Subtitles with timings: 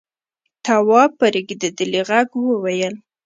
[0.65, 2.95] تواب په رېږديدلي غږ وويل: